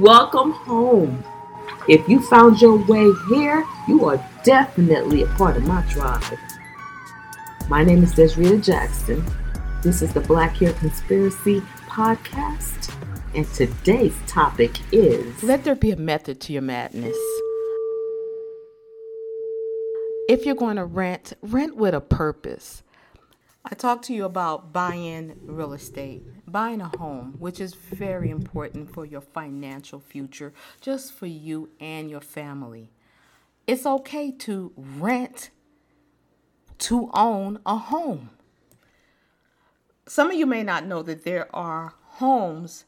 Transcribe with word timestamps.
Welcome 0.00 0.50
home. 0.50 1.22
If 1.88 2.08
you 2.08 2.20
found 2.20 2.60
your 2.60 2.84
way 2.86 3.12
here, 3.28 3.64
you 3.86 4.04
are 4.06 4.18
definitely 4.42 5.22
a 5.22 5.26
part 5.26 5.56
of 5.56 5.68
my 5.68 5.82
tribe. 5.82 6.36
My 7.68 7.84
name 7.84 8.02
is 8.02 8.12
Desrita 8.12 8.60
Jackson. 8.60 9.24
This 9.82 10.02
is 10.02 10.12
the 10.12 10.20
Black 10.20 10.56
Hair 10.56 10.72
Conspiracy 10.72 11.60
podcast, 11.86 12.92
and 13.36 13.46
today's 13.54 14.16
topic 14.26 14.80
is 14.90 15.40
Let 15.44 15.62
there 15.62 15.76
be 15.76 15.92
a 15.92 15.96
method 15.96 16.40
to 16.40 16.52
your 16.52 16.62
madness. 16.62 17.16
If 20.28 20.44
you're 20.44 20.56
going 20.56 20.76
to 20.76 20.84
rent, 20.84 21.34
rent 21.40 21.76
with 21.76 21.94
a 21.94 22.00
purpose. 22.00 22.83
I 23.66 23.74
talked 23.74 24.04
to 24.06 24.14
you 24.14 24.26
about 24.26 24.74
buying 24.74 25.40
real 25.42 25.72
estate, 25.72 26.22
buying 26.46 26.82
a 26.82 26.94
home, 26.98 27.36
which 27.38 27.60
is 27.60 27.72
very 27.72 28.28
important 28.28 28.92
for 28.92 29.06
your 29.06 29.22
financial 29.22 30.00
future, 30.00 30.52
just 30.82 31.14
for 31.14 31.24
you 31.26 31.70
and 31.80 32.10
your 32.10 32.20
family. 32.20 32.90
It's 33.66 33.86
okay 33.86 34.30
to 34.32 34.72
rent 34.76 35.48
to 36.80 37.10
own 37.14 37.58
a 37.64 37.76
home. 37.76 38.30
Some 40.06 40.30
of 40.30 40.36
you 40.36 40.44
may 40.44 40.62
not 40.62 40.84
know 40.84 41.02
that 41.02 41.24
there 41.24 41.48
are 41.56 41.94
homes 42.02 42.84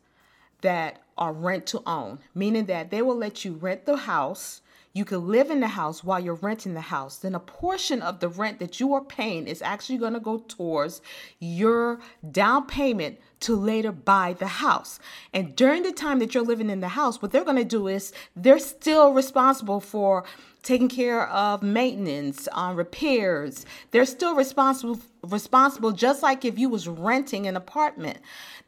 that 0.61 1.01
are 1.17 1.33
rent 1.33 1.65
to 1.69 1.83
own, 1.87 2.19
meaning 2.35 2.67
that 2.67 2.91
they 2.91 3.01
will 3.01 3.17
let 3.17 3.47
you 3.47 3.55
rent 3.55 3.87
the 3.87 3.97
house 3.97 4.61
you 4.97 5.05
can 5.05 5.29
live 5.29 5.51
in 5.51 5.61
the 5.61 5.69
house 5.69 6.03
while 6.03 6.19
you're 6.19 6.33
renting 6.37 6.73
the 6.73 6.81
house. 6.81 7.19
Then 7.19 7.35
a 7.35 7.39
portion 7.39 8.01
of 8.01 8.21
the 8.21 8.31
rent 8.31 8.61
that 8.61 8.81
you 8.81 8.95
are 8.95 9.05
paying 9.05 9.47
is 9.47 9.61
actually 9.61 9.99
going 9.99 10.15
to 10.15 10.21
go 10.21 10.39
towards 10.49 11.03
your 11.39 12.01
down 12.31 12.67
payment 12.67 13.19
to 13.41 13.55
later 13.55 13.93
buy 13.93 14.33
the 14.33 14.47
house. 14.47 14.99
And 15.35 15.55
during 15.55 15.83
the 15.83 15.93
time 15.93 16.19
that 16.21 16.35
you're 16.35 16.43
living 16.43 16.71
in 16.71 16.81
the 16.81 16.89
house, 16.89 17.21
what 17.21 17.31
they're 17.31 17.45
going 17.45 17.59
to 17.59 17.65
do 17.65 17.89
is 17.89 18.11
they're 18.35 18.59
still 18.59 19.13
responsible 19.13 19.81
for 19.81 20.25
taking 20.63 20.89
care 20.89 21.29
of 21.29 21.63
maintenance, 21.63 22.49
uh, 22.53 22.73
repairs. 22.75 23.67
They're 23.91 24.07
still 24.07 24.35
responsible 24.35 24.99
responsible 25.23 25.93
just 25.93 26.23
like 26.23 26.45
if 26.45 26.59
you 26.59 26.71
was 26.71 26.89
renting 26.89 27.47
an 27.47 27.57
apartment. 27.57 28.19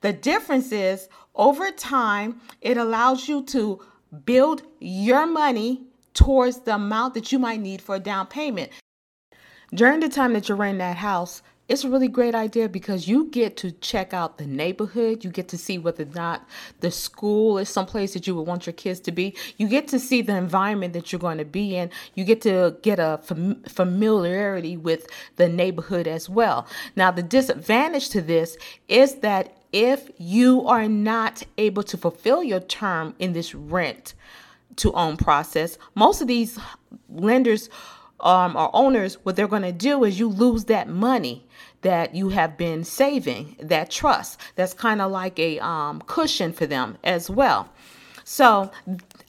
The 0.03 0.13
difference 0.13 0.73
is 0.73 1.09
over 1.35 1.71
time 1.71 2.43
it 2.61 2.77
allows 2.77 3.29
you 3.29 3.45
to 3.45 3.81
build 4.27 4.63
your 4.79 5.27
money 5.27 5.88
towards 6.19 6.59
the 6.63 6.75
amount 6.75 7.15
that 7.15 7.31
you 7.31 7.39
might 7.39 7.61
need 7.61 7.81
for 7.81 7.95
a 7.95 8.01
down 8.01 8.27
payment. 8.27 8.73
During 9.73 10.01
the 10.01 10.09
time 10.09 10.33
that 10.33 10.49
you're 10.49 10.59
renting 10.59 10.79
that 10.79 10.97
house, 10.97 11.43
it's 11.69 11.85
a 11.85 11.89
really 11.89 12.09
great 12.09 12.35
idea 12.35 12.69
because 12.69 13.07
you 13.07 13.27
get 13.27 13.57
to 13.59 13.71
check 13.71 14.13
out 14.13 14.37
the 14.37 14.47
neighborhood. 14.47 15.23
You 15.23 15.31
get 15.31 15.47
to 15.49 15.59
see 15.59 15.79
whether 15.79 16.03
or 16.03 16.07
not 16.07 16.49
the 16.81 16.91
school 16.91 17.57
is 17.59 17.69
someplace 17.69 18.15
that 18.15 18.27
you 18.27 18.35
would 18.35 18.49
want 18.49 18.67
your 18.67 18.73
kids 18.73 18.99
to 19.01 19.13
be. 19.13 19.37
You 19.59 19.69
get 19.69 19.87
to 19.89 20.01
see 20.01 20.21
the 20.21 20.35
environment 20.35 20.93
that 20.95 21.13
you're 21.13 21.21
going 21.21 21.39
to 21.39 21.45
be 21.45 21.77
in. 21.77 21.91
You 22.17 22.25
get 22.25 22.41
to 22.43 22.77
get 22.83 22.99
a 22.99 23.21
fam- 23.23 23.63
familiarity 23.69 24.77
with 24.77 25.07
the 25.37 25.49
neighborhood 25.49 26.09
as 26.09 26.29
well. 26.29 26.67
Now, 26.97 27.13
the 27.13 27.23
disadvantage 27.23 28.09
to 28.09 28.23
this 28.23 28.57
is 28.89 29.17
that 29.17 29.55
if 29.71 30.11
you 30.19 30.67
are 30.67 30.89
not 30.89 31.45
able 31.59 31.85
to 31.85 31.97
fulfill 31.97 32.43
your 32.43 32.61
term 32.61 33.15
in 33.21 33.35
this 33.35 33.55
rent, 33.55 34.15
to 34.77 34.93
own 34.93 35.17
process. 35.17 35.79
Most 35.95 36.21
of 36.21 36.29
these 36.29 36.59
lenders 37.09 37.69
um, 38.21 38.57
or 38.57 38.71
owners, 38.75 39.15
what 39.25 39.37
they're 39.37 39.49
going 39.49 39.63
to 39.63 39.73
do 39.73 40.05
is 40.05 40.19
you 40.19 40.29
lose 40.29 40.65
that 40.65 40.89
money 40.89 41.47
that 41.83 42.15
you 42.15 42.31
have 42.31 42.57
been 42.57 42.85
saving, 42.85 43.57
that 43.61 43.91
trust. 43.91 44.41
That's 44.57 44.75
kind 44.75 45.01
of 45.01 45.13
like 45.13 45.39
a 45.39 45.59
um, 45.61 46.03
cushion 46.07 46.53
for 46.53 46.67
them 46.67 46.99
as 47.05 47.31
well. 47.31 47.69
So 48.25 48.71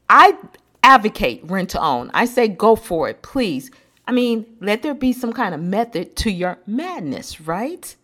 I 0.09 0.35
advocate 0.83 1.41
rent 1.43 1.69
to 1.71 1.81
own. 1.81 2.09
I 2.13 2.25
say 2.25 2.47
go 2.47 2.75
for 2.75 3.09
it, 3.09 3.21
please. 3.21 3.69
I 4.07 4.11
mean, 4.11 4.45
let 4.59 4.81
there 4.81 4.95
be 4.95 5.13
some 5.13 5.33
kind 5.33 5.53
of 5.53 5.61
method 5.61 6.15
to 6.17 6.31
your 6.31 6.57
madness, 6.65 7.39
right? 7.39 7.95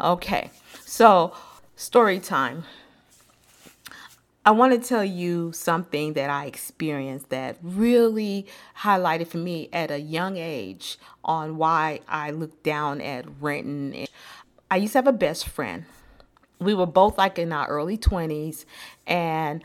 Okay, 0.00 0.50
so 0.84 1.34
story 1.74 2.20
time. 2.20 2.64
I 4.46 4.50
want 4.50 4.74
to 4.74 4.88
tell 4.88 5.04
you 5.04 5.52
something 5.52 6.12
that 6.14 6.28
I 6.28 6.44
experienced 6.44 7.30
that 7.30 7.56
really 7.62 8.46
highlighted 8.80 9.28
for 9.28 9.38
me 9.38 9.70
at 9.72 9.90
a 9.90 9.98
young 9.98 10.36
age 10.36 10.98
on 11.24 11.56
why 11.56 12.00
I 12.06 12.30
looked 12.30 12.62
down 12.62 13.00
at 13.00 13.24
renting. 13.40 14.06
I 14.70 14.76
used 14.76 14.92
to 14.92 14.98
have 14.98 15.06
a 15.06 15.12
best 15.12 15.48
friend. 15.48 15.86
We 16.58 16.74
were 16.74 16.84
both 16.84 17.16
like 17.16 17.38
in 17.38 17.54
our 17.54 17.66
early 17.68 17.96
20s, 17.96 18.66
and 19.06 19.62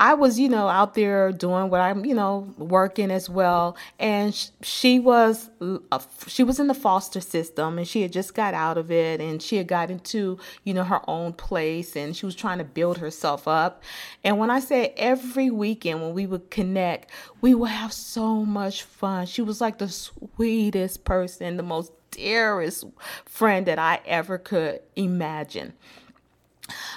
I 0.00 0.14
was, 0.14 0.40
you 0.40 0.48
know, 0.48 0.66
out 0.66 0.94
there 0.94 1.30
doing 1.30 1.68
what 1.68 1.82
I'm, 1.82 2.06
you 2.06 2.14
know, 2.14 2.54
working 2.56 3.10
as 3.10 3.28
well. 3.28 3.76
And 3.98 4.34
she 4.62 4.98
was, 4.98 5.50
uh, 5.60 5.98
she 6.26 6.42
was 6.42 6.58
in 6.58 6.68
the 6.68 6.74
foster 6.74 7.20
system 7.20 7.76
and 7.76 7.86
she 7.86 8.00
had 8.00 8.10
just 8.10 8.34
got 8.34 8.54
out 8.54 8.78
of 8.78 8.90
it 8.90 9.20
and 9.20 9.42
she 9.42 9.58
had 9.58 9.68
got 9.68 9.90
into, 9.90 10.38
you 10.64 10.72
know, 10.72 10.84
her 10.84 11.02
own 11.06 11.34
place 11.34 11.96
and 11.96 12.16
she 12.16 12.24
was 12.24 12.34
trying 12.34 12.56
to 12.56 12.64
build 12.64 12.96
herself 12.96 13.46
up. 13.46 13.82
And 14.24 14.38
when 14.38 14.48
I 14.48 14.60
say 14.60 14.94
every 14.96 15.50
weekend 15.50 16.00
when 16.00 16.14
we 16.14 16.24
would 16.24 16.50
connect, 16.50 17.10
we 17.42 17.54
would 17.54 17.68
have 17.68 17.92
so 17.92 18.42
much 18.46 18.84
fun. 18.84 19.26
She 19.26 19.42
was 19.42 19.60
like 19.60 19.76
the 19.76 19.88
sweetest 19.90 21.04
person, 21.04 21.58
the 21.58 21.62
most 21.62 21.92
dearest 22.10 22.86
friend 23.26 23.66
that 23.66 23.78
I 23.78 24.00
ever 24.06 24.38
could 24.38 24.80
imagine. 24.96 25.74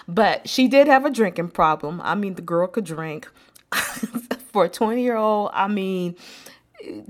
But 0.08 0.50
she 0.50 0.68
did 0.68 0.88
have 0.88 1.06
a 1.06 1.10
drinking 1.10 1.50
problem. 1.50 2.02
I 2.04 2.16
mean, 2.16 2.36
the 2.36 2.42
girl 2.42 2.68
could 2.68 2.86
drink. 2.86 3.30
For 4.52 4.66
a 4.66 4.70
20 4.70 5.02
year 5.02 5.16
old, 5.16 5.50
I 5.54 5.68
mean, 5.68 6.16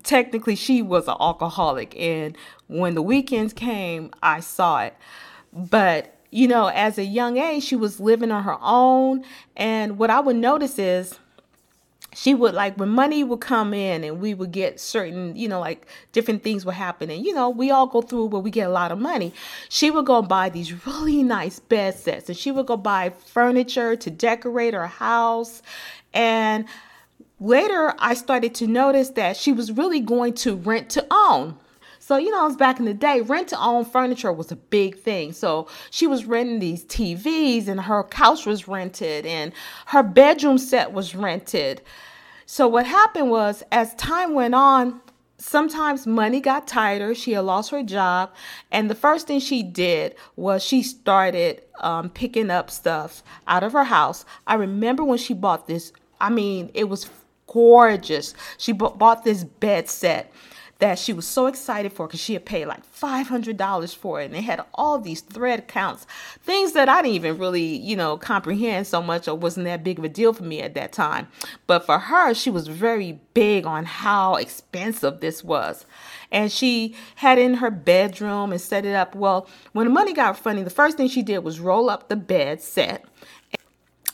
technically 0.04 0.56
she 0.56 0.82
was 0.82 1.08
an 1.08 1.16
alcoholic. 1.20 1.98
And 2.00 2.38
when 2.68 2.96
the 2.96 3.02
weekends 3.02 3.54
came, 3.54 4.12
I 4.22 4.40
saw 4.40 4.84
it. 4.84 4.96
But, 5.52 6.16
you 6.32 6.48
know, 6.48 6.68
as 6.68 6.98
a 6.98 7.04
young 7.04 7.38
age, 7.38 7.64
she 7.64 7.76
was 7.76 8.00
living 8.00 8.32
on 8.32 8.44
her 8.44 8.58
own. 8.62 9.24
And 9.56 9.98
what 9.98 10.10
I 10.10 10.20
would 10.20 10.36
notice 10.36 10.80
is, 10.80 11.20
she 12.16 12.34
would 12.34 12.54
like 12.54 12.78
when 12.78 12.90
money 12.90 13.24
would 13.24 13.42
come 13.42 13.74
in 13.74 14.04
and 14.04 14.20
we 14.20 14.34
would 14.34 14.52
get 14.52 14.80
certain, 14.80 15.36
you 15.36 15.48
know, 15.48 15.60
like 15.60 15.88
different 16.12 16.44
things 16.44 16.66
would 16.66 16.76
happen. 16.76 17.10
And, 17.10 17.26
you 17.26 17.34
know, 17.34 17.50
we 17.50 17.72
all 17.72 17.88
go 17.88 18.02
through 18.02 18.26
where 18.26 18.42
we 18.42 18.52
get 18.52 18.68
a 18.68 18.72
lot 18.72 18.92
of 18.92 19.00
money. 19.00 19.34
She 19.70 19.90
would 19.90 20.06
go 20.06 20.22
buy 20.22 20.50
these 20.50 20.86
really 20.86 21.24
nice 21.24 21.60
bed 21.60 21.96
sets 21.96 22.30
and 22.30 22.38
she 22.38 22.52
would 22.52 22.68
go 22.68 22.78
buy 22.78 23.10
furniture 23.10 23.96
to 23.96 24.10
decorate 24.10 24.74
her 24.74 24.88
house. 24.88 25.62
And 26.14 26.66
later 27.40 27.94
I 28.00 28.14
started 28.14 28.54
to 28.56 28.68
notice 28.68 29.10
that 29.12 29.36
she 29.36 29.52
was 29.52 29.72
really 29.72 30.00
going 30.00 30.34
to 30.36 30.56
rent 30.56 30.90
to 30.92 31.06
own. 31.10 31.58
So, 32.06 32.18
you 32.18 32.32
know, 32.32 32.42
it 32.42 32.48
was 32.50 32.58
back 32.58 32.80
in 32.80 32.86
the 32.86 32.94
day, 32.94 33.22
rent 33.22 33.48
to 33.48 33.64
own 33.64 33.86
furniture 33.86 34.34
was 34.34 34.52
a 34.52 34.58
big 34.58 35.00
thing. 35.00 35.32
So 35.32 35.70
she 35.90 36.06
was 36.06 36.26
renting 36.26 36.60
these 36.60 36.84
TVs 36.84 37.70
and 37.70 37.80
her 37.80 38.04
couch 38.04 38.46
was 38.46 38.68
rented 38.68 39.26
and 39.26 39.54
her 39.86 40.04
bedroom 40.04 40.58
set 40.58 40.92
was 40.92 41.16
rented. 41.16 41.82
So 42.46 42.68
what 42.68 42.86
happened 42.86 43.30
was 43.30 43.64
as 43.72 43.96
time 43.96 44.34
went 44.34 44.54
on, 44.54 45.00
sometimes 45.38 46.06
money 46.06 46.42
got 46.42 46.68
tighter. 46.68 47.16
She 47.16 47.32
had 47.32 47.46
lost 47.46 47.72
her 47.72 47.84
job. 47.84 48.34
And 48.70 48.90
the 48.90 48.96
first 48.96 49.26
thing 49.26 49.40
she 49.40 49.64
did 49.64 50.16
was 50.36 50.62
she 50.62 50.84
started 50.84 51.62
um, 51.80 52.10
picking 52.10 52.52
up 52.52 52.70
stuff 52.70 53.24
out 53.48 53.64
of 53.64 53.72
her 53.72 53.86
house. 53.86 54.26
I 54.46 54.56
remember 54.56 55.06
when 55.06 55.20
she 55.20 55.34
bought 55.34 55.68
this, 55.68 55.94
I 56.20 56.32
mean, 56.32 56.70
it 56.74 56.90
was 56.90 57.10
gorgeous. 57.48 58.34
She 58.58 58.74
bought 58.74 59.24
this 59.24 59.46
bed 59.46 59.88
set 59.88 60.34
that 60.80 61.00
she 61.00 61.14
was 61.14 61.26
so 61.26 61.48
excited 61.48 61.94
for 61.94 62.08
because 62.08 62.20
she 62.20 62.34
had 62.34 62.46
paid 62.46 62.66
like 62.66 62.84
$500 62.86 63.96
for 63.96 64.22
it. 64.22 64.26
And 64.26 64.36
it 64.36 64.44
had 64.44 64.66
all 64.74 65.00
these 65.00 65.22
thread 65.22 65.68
counts, 65.68 66.06
things 66.42 66.74
that 66.74 66.90
I 66.90 67.02
didn't 67.02 67.16
even 67.16 67.38
really, 67.38 67.78
you 67.78 67.96
know, 67.96 68.18
comprehend 68.18 68.88
so 68.88 69.02
much 69.02 69.28
or 69.28 69.36
wasn't 69.36 69.66
that 69.66 69.84
big 69.84 70.00
of 70.00 70.06
a 70.06 70.10
deal 70.10 70.34
for 70.34 70.44
me 70.44 70.62
at 70.62 70.74
that 70.74 70.92
time. 70.92 71.28
But 71.68 71.86
for 71.86 72.00
her, 72.00 72.34
she 72.34 72.50
was 72.50 72.68
very 72.68 73.20
big 73.34 73.66
on 73.66 73.86
how 73.86 74.36
expensive 74.36 75.20
this 75.20 75.44
was. 75.44 75.86
And 76.32 76.52
she 76.52 76.96
had 77.16 77.38
in 77.38 77.56
her 77.56 77.72
bedroom 77.72 78.52
and 78.52 78.60
set 78.60 78.86
it 78.86 78.96
up. 78.96 79.16
Well, 79.16 79.48
when 79.72 79.86
the 79.86 79.94
money 79.94 80.14
got 80.14 80.38
funny, 80.38 80.64
the 80.64 80.70
first 80.70 80.98
thing 80.98 81.08
she 81.08 81.22
did 81.22 81.40
was 81.40 81.60
roll 81.60 81.90
up 81.90 82.10
the 82.10 82.16
bed 82.16 82.62
set 82.62 83.06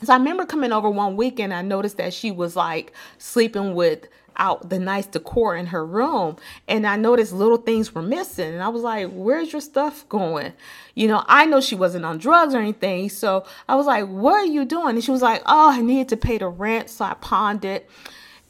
so 0.02 0.12
I 0.12 0.16
remember 0.16 0.46
coming 0.46 0.72
over 0.72 0.88
one 0.90 1.16
weekend, 1.16 1.52
I 1.52 1.62
noticed 1.62 1.96
that 1.98 2.14
she 2.14 2.30
was 2.30 2.56
like 2.56 2.92
sleeping 3.18 3.74
with 3.74 4.08
out 4.36 4.70
the 4.70 4.78
nice 4.78 5.06
decor 5.06 5.54
in 5.54 5.66
her 5.66 5.84
room 5.84 6.36
and 6.66 6.86
I 6.86 6.96
noticed 6.96 7.32
little 7.32 7.58
things 7.58 7.94
were 7.94 8.00
missing 8.02 8.54
and 8.54 8.62
I 8.62 8.68
was 8.68 8.82
like, 8.82 9.10
"Where's 9.10 9.52
your 9.52 9.60
stuff 9.60 10.08
going?" 10.08 10.52
You 10.94 11.08
know, 11.08 11.24
I 11.28 11.44
know 11.46 11.60
she 11.60 11.74
wasn't 11.74 12.04
on 12.04 12.18
drugs 12.18 12.54
or 12.54 12.58
anything, 12.58 13.10
so 13.10 13.44
I 13.68 13.74
was 13.74 13.86
like, 13.86 14.06
"What 14.06 14.34
are 14.34 14.44
you 14.46 14.64
doing?" 14.64 14.94
And 14.94 15.04
she 15.04 15.10
was 15.10 15.22
like, 15.22 15.42
"Oh, 15.46 15.70
I 15.70 15.80
needed 15.82 16.08
to 16.10 16.16
pay 16.16 16.38
the 16.38 16.48
rent, 16.48 16.90
so 16.90 17.04
I 17.04 17.14
pawned 17.14 17.64
it." 17.64 17.88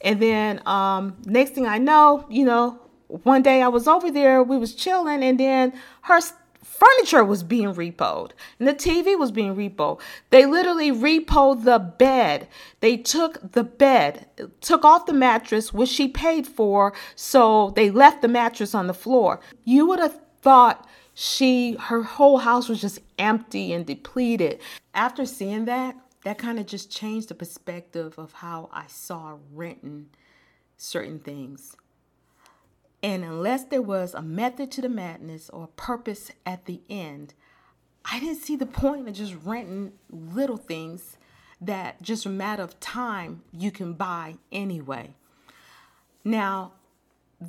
And 0.01 0.21
then 0.21 0.61
um 0.65 1.17
next 1.25 1.51
thing 1.51 1.67
I 1.67 1.77
know, 1.77 2.25
you 2.29 2.45
know, 2.45 2.79
one 3.07 3.41
day 3.41 3.61
I 3.61 3.67
was 3.67 3.87
over 3.87 4.09
there, 4.11 4.41
we 4.43 4.57
was 4.57 4.73
chilling 4.73 5.23
and 5.23 5.39
then 5.39 5.73
her 6.03 6.21
furniture 6.63 7.23
was 7.23 7.43
being 7.43 7.73
repoed 7.73 8.31
and 8.59 8.67
the 8.67 8.73
TV 8.73 9.17
was 9.17 9.31
being 9.31 9.55
repoed. 9.55 9.99
They 10.29 10.45
literally 10.45 10.91
repoed 10.91 11.63
the 11.63 11.79
bed. 11.79 12.47
They 12.79 12.97
took 12.97 13.51
the 13.53 13.63
bed, 13.63 14.27
took 14.61 14.85
off 14.85 15.05
the 15.05 15.13
mattress, 15.13 15.73
which 15.73 15.89
she 15.89 16.07
paid 16.07 16.47
for, 16.47 16.93
so 17.15 17.71
they 17.75 17.89
left 17.89 18.21
the 18.21 18.27
mattress 18.27 18.75
on 18.75 18.87
the 18.87 18.93
floor. 18.93 19.39
You 19.63 19.85
would 19.87 19.99
have 19.99 20.19
thought 20.41 20.87
she 21.13 21.73
her 21.73 22.03
whole 22.03 22.39
house 22.39 22.69
was 22.69 22.81
just 22.81 22.99
empty 23.19 23.73
and 23.73 23.85
depleted. 23.85 24.59
After 24.93 25.25
seeing 25.25 25.65
that, 25.65 25.95
that 26.23 26.37
kind 26.37 26.59
of 26.59 26.65
just 26.67 26.91
changed 26.91 27.29
the 27.29 27.35
perspective 27.35 28.17
of 28.17 28.33
how 28.33 28.69
I 28.71 28.85
saw 28.87 29.37
renting 29.53 30.09
certain 30.77 31.19
things. 31.19 31.75
And 33.03 33.23
unless 33.23 33.65
there 33.65 33.81
was 33.81 34.13
a 34.13 34.21
method 34.21 34.71
to 34.71 34.81
the 34.81 34.89
madness 34.89 35.49
or 35.49 35.65
a 35.65 35.67
purpose 35.67 36.31
at 36.45 36.65
the 36.65 36.81
end, 36.89 37.33
I 38.05 38.19
didn't 38.19 38.41
see 38.41 38.55
the 38.55 38.65
point 38.65 39.07
of 39.07 39.13
just 39.13 39.35
renting 39.43 39.93
little 40.09 40.57
things 40.57 41.17
that 41.59 42.01
just 42.01 42.25
a 42.25 42.29
matter 42.29 42.63
of 42.63 42.79
time 42.79 43.43
you 43.51 43.71
can 43.71 43.93
buy 43.93 44.35
anyway. 44.51 45.13
Now, 46.23 46.73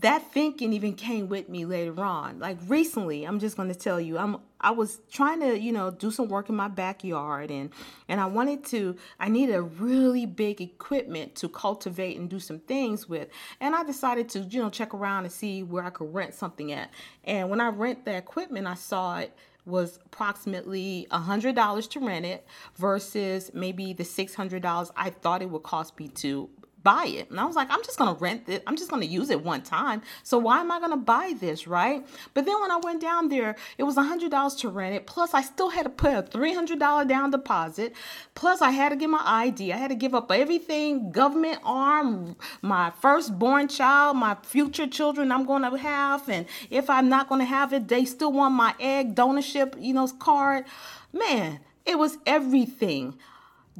that 0.00 0.32
thinking 0.32 0.72
even 0.72 0.94
came 0.94 1.28
with 1.28 1.50
me 1.50 1.66
later 1.66 2.02
on. 2.02 2.38
Like 2.38 2.56
recently, 2.66 3.24
I'm 3.24 3.38
just 3.38 3.56
going 3.56 3.68
to 3.68 3.74
tell 3.74 4.00
you, 4.00 4.16
I'm 4.16 4.38
I 4.58 4.70
was 4.70 5.00
trying 5.10 5.40
to, 5.40 5.58
you 5.58 5.72
know, 5.72 5.90
do 5.90 6.10
some 6.10 6.28
work 6.28 6.48
in 6.48 6.54
my 6.54 6.68
backyard 6.68 7.50
and 7.50 7.70
and 8.08 8.20
I 8.20 8.26
wanted 8.26 8.64
to 8.66 8.96
I 9.20 9.28
needed 9.28 9.54
a 9.54 9.62
really 9.62 10.24
big 10.24 10.62
equipment 10.62 11.34
to 11.36 11.48
cultivate 11.48 12.16
and 12.16 12.30
do 12.30 12.40
some 12.40 12.60
things 12.60 13.08
with. 13.08 13.28
And 13.60 13.74
I 13.74 13.84
decided 13.84 14.30
to, 14.30 14.40
you 14.40 14.62
know, 14.62 14.70
check 14.70 14.94
around 14.94 15.24
and 15.24 15.32
see 15.32 15.62
where 15.62 15.84
I 15.84 15.90
could 15.90 16.14
rent 16.14 16.34
something 16.34 16.72
at. 16.72 16.90
And 17.24 17.50
when 17.50 17.60
I 17.60 17.68
rent 17.68 18.06
the 18.06 18.16
equipment, 18.16 18.66
I 18.66 18.74
saw 18.74 19.18
it 19.18 19.36
was 19.64 19.98
approximately 20.04 21.06
$100 21.10 21.90
to 21.90 22.00
rent 22.00 22.26
it 22.26 22.46
versus 22.76 23.50
maybe 23.54 23.92
the 23.92 24.02
$600 24.02 24.90
I 24.96 25.10
thought 25.10 25.42
it 25.42 25.50
would 25.50 25.62
cost 25.62 25.98
me 25.98 26.08
to 26.08 26.48
buy 26.82 27.06
it. 27.06 27.31
And 27.31 27.40
I 27.40 27.44
was 27.44 27.56
like, 27.56 27.69
I'm 27.70 27.82
just 27.82 27.99
going 27.99 28.14
to 28.14 28.20
rent 28.20 28.49
it. 28.49 28.62
I'm 28.67 28.76
just 28.76 28.90
going 28.90 29.02
to 29.02 29.08
use 29.08 29.31
it 29.31 29.43
one 29.43 29.62
time. 29.62 30.02
So 30.23 30.38
why 30.38 30.61
am 30.61 30.70
I 30.70 30.79
going 30.79 30.90
to 30.90 30.96
buy 30.96 31.34
this, 31.38 31.67
right? 31.67 32.06
But 32.34 32.46
then 32.46 32.61
when 32.61 32.70
I 32.70 32.79
went 32.79 33.00
down 33.00 33.29
there, 33.29 33.56
it 33.79 33.84
was 33.84 33.96
$100 33.96 34.58
to 34.58 34.69
rent 34.69 34.94
it. 34.94 35.06
Plus, 35.06 35.34
I 35.34 35.43
still 35.43 35.70
had 35.70 35.84
to 35.84 35.90
put 35.90 36.12
a 36.12 36.23
$300 36.23 37.08
down 37.08 37.31
deposit. 37.31 37.94
Plus, 38.34 38.61
I 38.62 38.70
had 38.70 38.90
to 38.90 38.96
get 38.96 39.11
my 39.11 39.23
ID. 39.25 39.73
I 39.73 39.76
had 39.76 39.88
to 39.88 39.96
give 39.96 40.14
up 40.14 40.31
everything 40.31 41.11
government 41.12 41.61
arm, 41.64 42.37
my 42.61 42.93
firstborn 43.00 43.69
child, 43.69 44.17
my 44.17 44.37
future 44.43 44.87
children 44.87 45.32
I'm 45.32 45.44
going 45.44 45.62
to 45.62 45.76
have. 45.76 46.29
And 46.29 46.46
if 46.70 46.90
I'm 46.90 47.08
not 47.08 47.29
going 47.29 47.40
to 47.40 47.44
have 47.46 47.73
it, 47.73 47.88
they 47.88 48.05
still 48.05 48.32
want 48.32 48.55
my 48.55 48.75
egg 48.79 49.14
donorship, 49.14 49.75
you 49.82 49.94
know, 49.94 50.06
card. 50.08 50.64
Man, 51.12 51.61
it 51.84 51.99
was 51.99 52.19
everything 52.26 53.19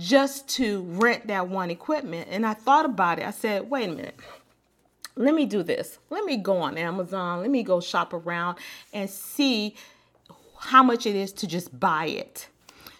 just 0.03 0.49
to 0.49 0.83
rent 0.83 1.29
that 1.29 1.49
one 1.49 1.71
equipment. 1.71 2.29
And 2.31 2.45
I 2.45 2.55
thought 2.55 2.85
about 2.85 3.19
it. 3.19 3.27
I 3.27 3.31
said, 3.31 3.71
wait 3.71 3.89
a 3.89 3.93
minute. 3.93 4.17
Let 5.15 5.35
me 5.35 5.47
do 5.47 5.63
this. 5.63 5.99
Let 6.11 6.25
me 6.25 6.37
go 6.37 6.57
on 6.59 6.79
Amazon. 6.79 7.41
Let 7.41 7.51
me 7.51 7.63
go 7.63 7.81
shop 7.81 8.13
around 8.13 8.59
and 8.93 9.09
see 9.09 9.77
how 10.59 10.83
much 10.83 11.07
it 11.07 11.15
is 11.15 11.33
to 11.35 11.47
just 11.47 11.79
buy 11.79 12.07
it. 12.07 12.49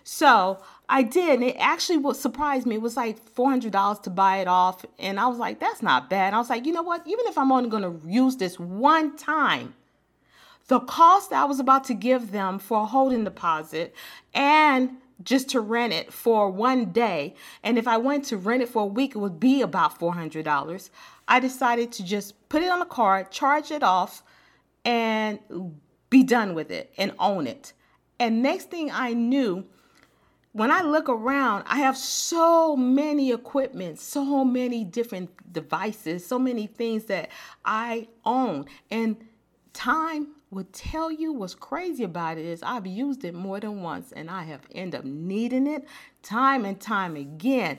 So 0.05 0.59
I 0.89 1.03
did, 1.03 1.41
and 1.41 1.45
it 1.45 1.57
actually 1.59 1.99
what 1.99 2.17
surprised 2.17 2.67
me. 2.67 2.75
It 2.75 2.83
was 2.83 2.97
like 2.97 3.19
four 3.31 3.49
hundred 3.49 3.73
dollars 3.73 4.01
to 4.01 4.11
buy 4.11 4.39
it 4.39 4.49
off, 4.49 4.85
and 4.99 5.19
I 5.19 5.27
was 5.29 5.39
like, 5.39 5.59
"That's 5.61 5.81
not 5.81 6.11
bad." 6.11 6.27
And 6.29 6.35
I 6.35 6.39
was 6.39 6.51
like, 6.51 6.67
"You 6.67 6.73
know 6.73 6.83
what? 6.83 7.07
Even 7.07 7.25
if 7.29 7.39
I'm 7.39 7.51
only 7.53 7.71
going 7.71 7.85
to 7.85 8.07
use 8.07 8.37
this 8.37 8.59
one 8.59 9.17
time, 9.17 9.75
the 10.67 10.81
cost 10.81 11.33
I 11.33 11.45
was 11.45 11.61
about 11.61 11.85
to 11.85 11.95
give 11.95 12.33
them 12.33 12.59
for 12.59 12.83
a 12.83 12.85
holding 12.85 13.25
deposit 13.25 13.95
and 14.35 14.91
just 15.25 15.49
to 15.51 15.61
rent 15.61 15.93
it 15.93 16.13
for 16.13 16.51
one 16.51 16.87
day. 16.87 17.35
And 17.63 17.79
if 17.79 17.87
I 17.87 17.97
went 17.97 18.25
to 18.27 18.37
rent 18.37 18.63
it 18.63 18.69
for 18.69 18.83
a 18.83 18.87
week, 18.87 19.15
it 19.15 19.19
would 19.19 19.41
be 19.41 19.63
about 19.63 19.99
$400. 19.99 20.91
I 21.29 21.41
decided 21.41 21.93
to 21.93 22.05
just 22.05 22.49
put 22.49 22.63
it 22.63 22.71
on 22.71 22.83
a 22.83 22.87
card, 22.87 23.31
charge 23.31 23.71
it 23.71 23.83
off, 23.83 24.23
and 24.85 25.39
be 26.11 26.23
done 26.23 26.55
with 26.55 26.71
it 26.71 26.93
and 26.99 27.13
own 27.19 27.47
it. 27.47 27.73
And 28.19 28.43
next 28.43 28.71
thing 28.71 28.91
I 28.93 29.15
knew, 29.15 29.65
when 30.53 30.71
I 30.71 30.83
look 30.83 31.09
around, 31.09 31.65
I 31.67 31.79
have 31.79 31.97
so 31.97 32.77
many 32.77 33.33
equipment, 33.33 33.99
so 33.99 34.45
many 34.45 34.85
different 34.85 35.31
devices, 35.53 36.27
so 36.27 36.39
many 36.39 36.67
things 36.67 37.05
that 37.05 37.31
I 37.65 38.09
own. 38.25 38.67
And 38.91 39.17
time 39.73 40.29
would 40.53 40.73
tell 40.75 41.11
you 41.11 41.33
what's 41.33 41.55
crazy 41.55 42.05
about 42.05 42.37
it 42.37 42.45
is 42.45 42.63
I've 42.63 42.87
used 42.87 43.25
it 43.25 43.35
more 43.35 43.59
than 43.59 43.81
once 43.81 44.13
and 44.13 44.31
I 44.31 44.43
have 44.45 44.61
ended 44.75 45.01
up 45.01 45.05
needing 45.07 45.67
it 45.67 45.89
time 46.23 46.67
and 46.67 46.79
time 46.79 47.17
again. 47.17 47.79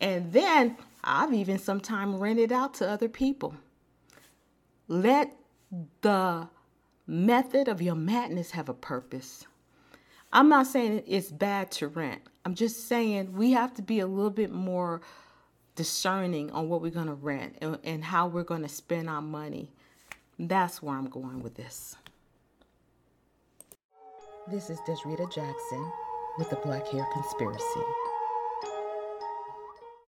And 0.00 0.32
then 0.32 0.78
I've 1.04 1.34
even 1.34 1.58
sometimes 1.58 2.16
rented 2.16 2.50
out 2.50 2.74
to 2.74 2.88
other 2.88 3.10
people. 3.10 3.54
Let 4.88 5.36
the 6.00 6.48
method 7.06 7.68
of 7.68 7.82
your 7.82 7.94
madness 7.94 8.52
have 8.52 8.70
a 8.70 8.74
purpose. 8.74 9.46
I'm 10.32 10.48
not 10.48 10.66
saying 10.66 11.02
it's 11.06 11.30
bad 11.30 11.70
to 11.72 11.88
rent. 11.88 12.22
I'm 12.46 12.54
just 12.54 12.88
saying 12.88 13.34
we 13.34 13.52
have 13.52 13.74
to 13.74 13.82
be 13.82 14.00
a 14.00 14.06
little 14.06 14.30
bit 14.30 14.50
more 14.50 15.02
discerning 15.76 16.50
on 16.52 16.70
what 16.70 16.80
we're 16.80 16.90
going 16.90 17.06
to 17.06 17.14
rent 17.14 17.58
and, 17.60 17.78
and 17.84 18.02
how 18.02 18.28
we're 18.28 18.44
going 18.44 18.62
to 18.62 18.68
spend 18.68 19.10
our 19.10 19.22
money. 19.22 19.70
That's 20.38 20.82
where 20.82 20.96
I'm 20.96 21.08
going 21.08 21.42
with 21.42 21.54
this. 21.54 21.96
This 24.46 24.68
is 24.68 24.78
Desrita 24.80 25.32
Jackson 25.32 25.90
with 26.36 26.50
the 26.50 26.56
Black 26.56 26.86
Hair 26.88 27.06
Conspiracy. 27.14 27.80